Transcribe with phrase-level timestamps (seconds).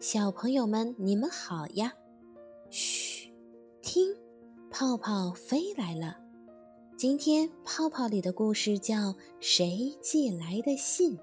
[0.00, 1.92] 小朋友们，你们好呀！
[2.70, 3.32] 嘘，
[3.82, 4.14] 听，
[4.70, 6.16] 泡泡飞来了。
[6.96, 8.94] 今天泡泡里的故事叫
[9.40, 11.16] 《谁寄来的信》。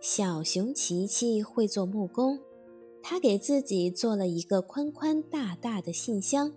[0.00, 2.40] 小熊琪琪会做木工，
[3.02, 6.50] 他给自己做了一个宽宽大大的信箱，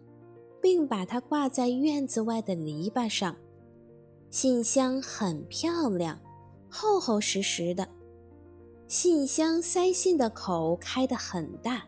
[0.62, 3.36] 并把它挂在院子外的篱笆上。
[4.30, 6.18] 信箱很漂亮，
[6.70, 7.90] 厚厚实实的。
[8.92, 11.82] 信箱塞信的口开得很大，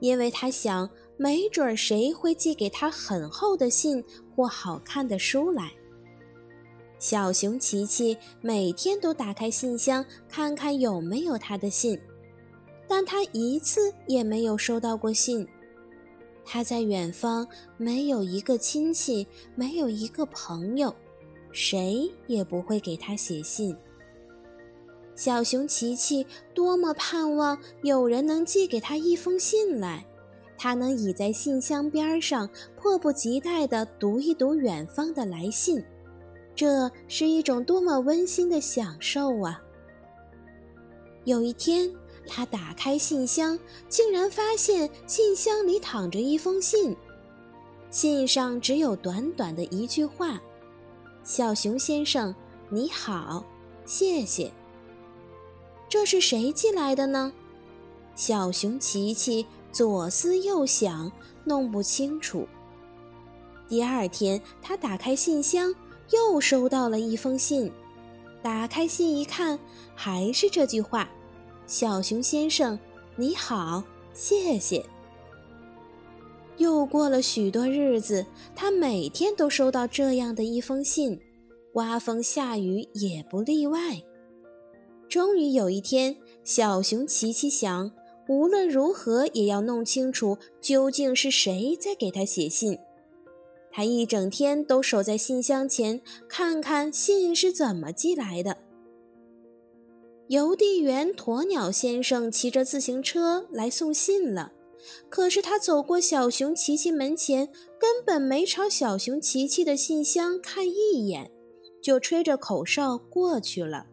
[0.00, 4.04] 因为他想，没准谁会寄给他很厚的信
[4.36, 5.72] 或好看的书来。
[6.98, 11.98] 小熊琪琪每天都打开信箱，看看有没有他的信，
[12.86, 15.48] 但他一次也没有收到过信。
[16.44, 20.94] 他在远方，没有一个亲戚，没有一个朋友，
[21.50, 23.74] 谁也不会给他写信。
[25.14, 30.06] 小熊琪琪多么盼望有人能寄给他一封信来，
[30.56, 35.84] 他能倚在信箱边上，迫不及待地读一读远方的来信，
[36.54, 39.62] 这是一种多么温馨的享受啊！
[41.24, 41.92] 有一天，
[42.26, 43.58] 他打开信箱，
[43.88, 46.96] 竟然发现信箱里躺着一封信，
[47.90, 50.40] 信上只有短短的一句话
[51.22, 52.34] ：“小熊先生，
[52.70, 53.44] 你好，
[53.84, 54.50] 谢谢。”
[55.92, 57.30] 这是谁寄来的呢？
[58.14, 61.12] 小熊琪琪左思右想，
[61.44, 62.48] 弄不清楚。
[63.68, 65.74] 第二天，他打开信箱，
[66.10, 67.70] 又收到了一封信。
[68.40, 69.58] 打开信一看，
[69.94, 71.06] 还是这句话
[71.68, 72.78] ：“小熊先生，
[73.14, 73.84] 你好，
[74.14, 74.82] 谢谢。”
[76.56, 78.24] 又过了许多日子，
[78.56, 81.20] 他每天都收到这样的一封信，
[81.70, 84.02] 刮风下雨也不例外。
[85.12, 87.92] 终于有一天，小熊琪琪想，
[88.28, 92.78] 无论如何也要弄清楚究竟是谁在给他写信。
[93.70, 98.56] 他一整天都守在信箱前，看看信是怎么寄来的。
[100.28, 104.52] 邮递员鸵鸟先生骑着自行车来送信了，
[105.10, 111.30] 可是他走过小熊琪琪门前，根本没朝小熊琪琪的信箱看一眼，
[111.82, 113.88] 就吹着口哨过去了。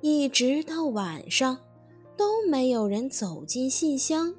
[0.00, 1.58] 一直到晚上，
[2.16, 4.32] 都没有人走进信箱。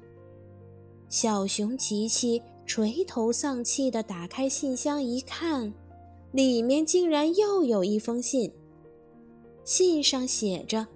[1.08, 5.72] 小熊琪琪垂头丧气地打开信箱一看，
[6.32, 8.50] 里面竟然又有一封信。
[9.64, 10.86] 信上写着：“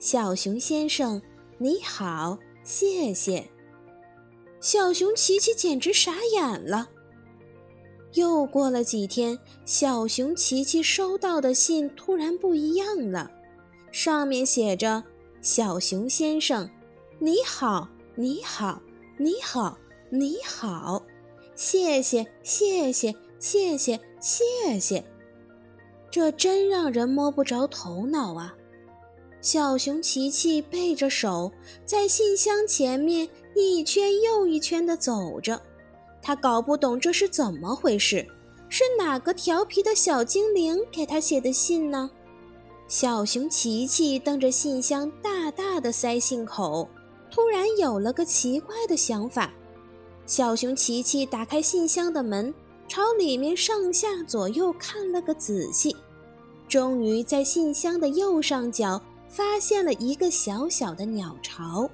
[0.00, 1.20] 小熊先生，
[1.58, 3.46] 你好，谢谢。”
[4.60, 6.88] 小熊琪琪简直傻眼了。
[8.14, 13.30] 又过了几天，小熊琪琪收到的信突然不一样了。
[13.96, 15.02] 上面写着
[15.40, 16.68] ：“小熊先生，
[17.18, 18.78] 你好，你好，
[19.16, 19.78] 你好，
[20.10, 21.02] 你好，
[21.54, 25.02] 谢谢，谢谢，谢谢，谢谢。”
[26.12, 28.54] 这真让人摸不着头脑啊！
[29.40, 31.50] 小熊琪琪背着手
[31.86, 35.58] 在信箱前面一圈又一圈地走着，
[36.20, 38.28] 他搞不懂这是怎么回事，
[38.68, 42.10] 是哪个调皮的小精灵给他写的信呢？
[42.88, 46.88] 小熊琪琪瞪着信箱大大的塞信口，
[47.32, 49.52] 突然有了个奇怪的想法。
[50.24, 52.54] 小熊琪琪打开信箱的门，
[52.86, 55.96] 朝里面上下左右看了个仔细，
[56.68, 61.90] 终于在信箱的右上角发现了一个小小的鸟巢。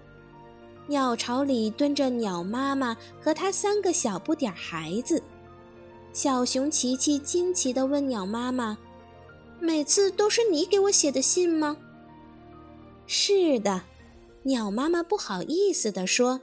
[0.86, 5.22] 鸟巢里蹲着鸟妈妈和它三个小不点孩子。
[6.12, 8.76] 小熊琪琪惊奇地问鸟妈妈。
[9.64, 11.76] 每次都是你给我写的信吗？
[13.06, 13.82] 是的，
[14.42, 16.40] 鸟妈妈不好意思地说：“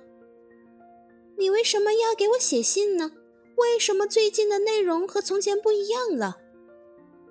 [1.38, 3.12] 你为什么要给我写信呢？
[3.58, 6.38] 为什么最近的内容和从前不一样了？”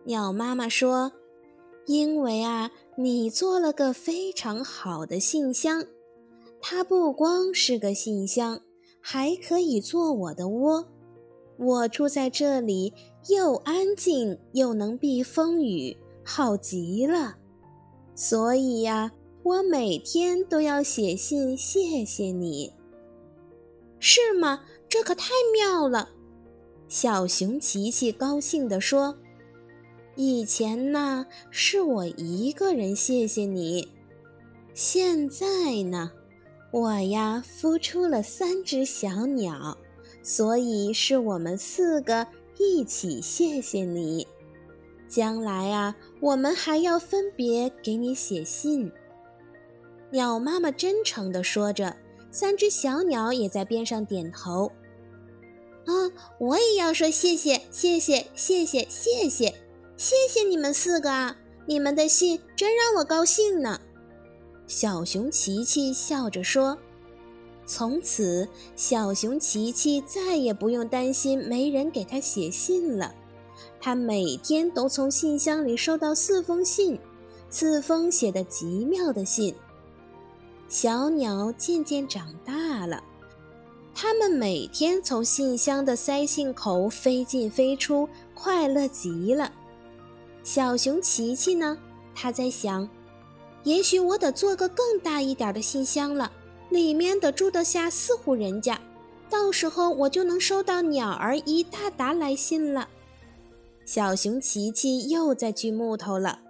[0.05, 1.11] 鸟妈妈说
[1.89, 5.87] ：“因为啊，你做了个非常好的信箱，
[6.61, 8.61] 它不光是个信箱，
[9.01, 10.87] 还可以做我的窝。
[11.57, 12.93] 我住在这里。”
[13.29, 17.37] 又安静又能避风雨，好极了。
[18.15, 22.73] 所以呀，我每天都要写信谢谢你。
[24.01, 24.61] 是吗？
[24.89, 26.09] 这可太妙了！
[26.89, 29.15] 小熊琪琪高兴地说
[30.17, 33.87] ：“以前呢，是我一个人谢谢你，
[34.73, 36.11] 现在呢，
[36.71, 39.77] 我呀孵出了三只小鸟，
[40.23, 42.27] 所以是我们四个。”
[42.59, 44.27] 一起谢谢你，
[45.09, 48.91] 将来啊，我们还要分别给你写信。
[50.11, 51.97] 鸟妈妈真诚地说着，
[52.31, 54.71] 三只小鸟也在边上点头。
[55.87, 55.93] 啊，
[56.39, 59.55] 我也要说谢谢，谢谢，谢谢，谢谢，
[59.97, 61.37] 谢谢你们四个啊！
[61.67, 63.81] 你们的信真让我高兴呢。
[64.67, 66.79] 小熊琪琪笑着说
[67.69, 73.15] ：“从此，小熊琪琪再也不用担心没人给他写信了。
[73.79, 76.99] 他每天都从信箱里收到四封信，
[77.51, 79.55] 四封写的极妙的信。
[80.67, 83.05] 小鸟渐渐长大了。”
[83.95, 89.53] 它们每天从信箱的塞信口飞进飞出，快乐极了。
[90.43, 91.77] 小熊琪琪呢？
[92.15, 92.89] 他在想，
[93.65, 96.31] 也许我得做个更大一点的信箱了，
[96.71, 98.81] 里面得住得下四户人家，
[99.31, 102.89] 到时候我就能收到鸟儿一大沓来信了。
[103.85, 106.41] 小熊琪琪又在锯木头了，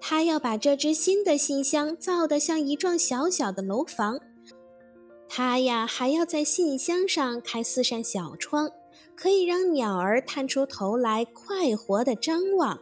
[0.00, 4.18] 他要把这只新的信箱造得像一幢小小的楼房。
[5.28, 8.70] 他呀，还要在信箱上开四扇小窗，
[9.14, 12.80] 可以让鸟儿探出头来，快活地张望。